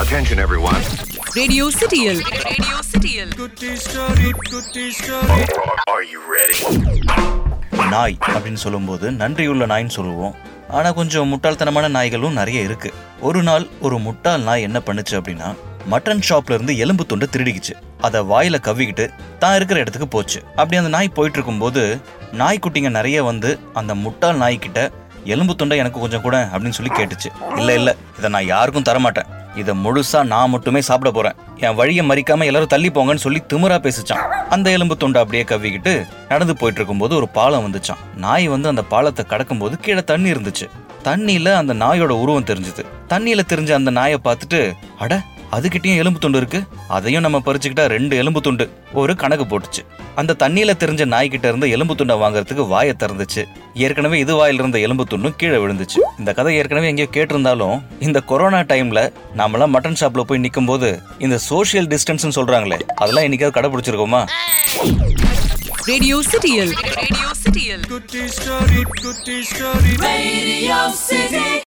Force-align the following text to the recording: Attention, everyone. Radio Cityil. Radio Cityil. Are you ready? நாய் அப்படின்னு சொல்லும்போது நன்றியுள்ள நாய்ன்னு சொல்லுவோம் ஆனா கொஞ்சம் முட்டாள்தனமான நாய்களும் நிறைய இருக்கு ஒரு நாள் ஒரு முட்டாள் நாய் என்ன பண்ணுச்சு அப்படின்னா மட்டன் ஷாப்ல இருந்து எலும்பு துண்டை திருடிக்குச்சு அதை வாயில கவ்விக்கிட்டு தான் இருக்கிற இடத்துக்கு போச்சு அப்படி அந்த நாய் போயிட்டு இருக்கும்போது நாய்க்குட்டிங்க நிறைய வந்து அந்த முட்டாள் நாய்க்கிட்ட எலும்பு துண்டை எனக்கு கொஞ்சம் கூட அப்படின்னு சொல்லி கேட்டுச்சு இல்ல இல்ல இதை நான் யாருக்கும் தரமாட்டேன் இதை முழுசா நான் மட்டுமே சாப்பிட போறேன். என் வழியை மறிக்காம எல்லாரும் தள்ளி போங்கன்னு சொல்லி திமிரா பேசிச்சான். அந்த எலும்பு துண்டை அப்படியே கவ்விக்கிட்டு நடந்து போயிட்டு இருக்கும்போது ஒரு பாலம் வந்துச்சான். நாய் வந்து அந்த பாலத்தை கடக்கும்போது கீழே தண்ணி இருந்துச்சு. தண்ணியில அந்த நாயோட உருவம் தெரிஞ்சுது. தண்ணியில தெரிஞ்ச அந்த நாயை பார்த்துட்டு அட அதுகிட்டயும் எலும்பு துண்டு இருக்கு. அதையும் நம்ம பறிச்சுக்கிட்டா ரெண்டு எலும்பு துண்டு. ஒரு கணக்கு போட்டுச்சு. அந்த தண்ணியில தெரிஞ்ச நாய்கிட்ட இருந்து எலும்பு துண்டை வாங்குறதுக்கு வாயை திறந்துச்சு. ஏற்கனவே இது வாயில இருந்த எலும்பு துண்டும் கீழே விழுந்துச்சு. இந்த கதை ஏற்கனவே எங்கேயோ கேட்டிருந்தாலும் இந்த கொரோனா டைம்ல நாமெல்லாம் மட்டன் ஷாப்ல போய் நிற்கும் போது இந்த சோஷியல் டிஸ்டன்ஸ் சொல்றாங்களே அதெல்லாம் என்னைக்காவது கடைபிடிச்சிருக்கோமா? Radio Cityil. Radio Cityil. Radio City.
Attention, 0.00 0.38
everyone. 0.38 0.82
Radio 1.34 1.64
Cityil. 1.70 2.16
Radio 2.50 2.76
Cityil. 2.82 3.28
Are 5.86 6.04
you 6.04 6.20
ready? 6.34 6.58
நாய் 7.92 8.16
அப்படின்னு 8.28 8.60
சொல்லும்போது 8.64 9.06
நன்றியுள்ள 9.20 9.66
நாய்ன்னு 9.72 9.94
சொல்லுவோம் 9.96 10.34
ஆனா 10.78 10.90
கொஞ்சம் 10.98 11.30
முட்டாள்தனமான 11.32 11.88
நாய்களும் 11.96 12.38
நிறைய 12.40 12.60
இருக்கு 12.62 12.90
ஒரு 13.28 13.42
நாள் 13.42 13.66
ஒரு 13.80 13.98
முட்டாள் 14.06 14.46
நாய் 14.48 14.66
என்ன 14.68 14.80
பண்ணுச்சு 14.88 15.16
அப்படின்னா 15.18 15.48
மட்டன் 15.92 16.24
ஷாப்ல 16.28 16.56
இருந்து 16.58 16.76
எலும்பு 16.84 17.06
துண்டை 17.10 17.28
திருடிக்குச்சு 17.34 17.74
அதை 18.08 18.22
வாயில 18.32 18.60
கவ்விக்கிட்டு 18.68 19.06
தான் 19.38 19.56
இருக்கிற 19.58 19.80
இடத்துக்கு 19.84 20.08
போச்சு 20.08 20.40
அப்படி 20.56 20.80
அந்த 20.82 20.92
நாய் 20.96 21.16
போயிட்டு 21.18 21.38
இருக்கும்போது 21.38 21.82
நாய்க்குட்டிங்க 22.40 22.92
நிறைய 22.98 23.20
வந்து 23.30 23.52
அந்த 23.80 23.94
முட்டாள் 24.04 24.40
நாய்க்கிட்ட 24.44 24.80
எலும்பு 25.34 25.54
துண்டை 25.54 25.78
எனக்கு 25.82 25.98
கொஞ்சம் 26.00 26.24
கூட 26.26 26.36
அப்படின்னு 26.52 26.78
சொல்லி 26.78 26.94
கேட்டுச்சு 26.98 27.30
இல்ல 27.60 27.70
இல்ல 27.80 27.90
இதை 28.18 28.30
நான் 28.36 28.50
யாருக்கும் 28.54 28.88
தரமாட்டேன் 28.90 29.30
இதை 29.60 29.74
முழுசா 29.84 30.20
நான் 30.32 30.52
மட்டுமே 30.54 30.80
சாப்பிட 30.88 31.10
போறேன். 31.16 31.38
என் 31.66 31.78
வழியை 31.80 32.02
மறிக்காம 32.08 32.46
எல்லாரும் 32.50 32.72
தள்ளி 32.74 32.90
போங்கன்னு 32.90 33.24
சொல்லி 33.24 33.40
திமிரா 33.52 33.78
பேசிச்சான். 33.86 34.24
அந்த 34.54 34.66
எலும்பு 34.76 34.96
துண்டை 34.96 35.18
அப்படியே 35.22 35.44
கவ்விக்கிட்டு 35.50 35.92
நடந்து 36.28 36.54
போயிட்டு 36.56 36.80
இருக்கும்போது 36.80 37.14
ஒரு 37.16 37.28
பாலம் 37.38 37.66
வந்துச்சான். 37.66 38.04
நாய் 38.16 38.48
வந்து 38.54 38.68
அந்த 38.68 38.84
பாலத்தை 38.94 39.24
கடக்கும்போது 39.28 39.76
கீழே 39.80 40.04
தண்ணி 40.04 40.30
இருந்துச்சு. 40.36 40.68
தண்ணியில 41.08 41.54
அந்த 41.54 41.74
நாயோட 41.82 42.14
உருவம் 42.22 42.48
தெரிஞ்சுது. 42.50 42.82
தண்ணியில 43.08 43.40
தெரிஞ்ச 43.52 43.70
அந்த 43.80 43.90
நாயை 43.98 44.18
பார்த்துட்டு 44.24 44.60
அட 44.98 45.22
அதுகிட்டயும் 45.56 46.00
எலும்பு 46.02 46.20
துண்டு 46.20 46.38
இருக்கு. 46.38 46.60
அதையும் 46.88 47.22
நம்ம 47.22 47.38
பறிச்சுக்கிட்டா 47.46 47.84
ரெண்டு 47.94 48.16
எலும்பு 48.16 48.40
துண்டு. 48.40 48.70
ஒரு 48.92 49.16
கணக்கு 49.22 49.44
போட்டுச்சு. 49.50 49.82
அந்த 50.14 50.36
தண்ணியில 50.38 50.72
தெரிஞ்ச 50.82 51.02
நாய்கிட்ட 51.14 51.46
இருந்து 51.50 51.70
எலும்பு 51.70 51.94
துண்டை 51.94 52.16
வாங்குறதுக்கு 52.16 52.66
வாயை 52.68 52.94
திறந்துச்சு. 52.98 53.42
ஏற்கனவே 53.74 54.18
இது 54.18 54.34
வாயில 54.40 54.60
இருந்த 54.62 54.78
எலும்பு 54.78 55.04
துண்டும் 55.10 55.36
கீழே 55.36 55.56
விழுந்துச்சு. 55.56 55.98
இந்த 56.18 56.32
கதை 56.32 56.56
ஏற்கனவே 56.56 56.88
எங்கேயோ 56.88 57.08
கேட்டிருந்தாலும் 57.12 57.82
இந்த 57.98 58.20
கொரோனா 58.20 58.60
டைம்ல 58.72 59.12
நாமெல்லாம் 59.34 59.74
மட்டன் 59.74 60.00
ஷாப்ல 60.00 60.22
போய் 60.22 60.38
நிற்கும் 60.38 60.70
போது 60.70 61.00
இந்த 61.18 61.38
சோஷியல் 61.38 61.86
டிஸ்டன்ஸ் 61.86 62.36
சொல்றாங்களே 62.38 62.80
அதெல்லாம் 63.02 63.24
என்னைக்காவது 63.24 63.56
கடைபிடிச்சிருக்கோமா? 63.58 64.22
Radio 65.90 66.16
Cityil. 66.30 66.68
Radio 66.98 67.28
Cityil. 67.42 67.80
Radio 70.06 70.80
City. 71.06 71.50